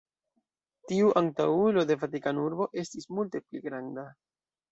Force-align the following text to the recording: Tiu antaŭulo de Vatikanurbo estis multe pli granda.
Tiu 0.91 1.11
antaŭulo 1.21 1.83
de 1.91 1.97
Vatikanurbo 2.03 2.67
estis 2.85 3.07
multe 3.17 3.45
pli 3.45 3.65
granda. 3.67 4.07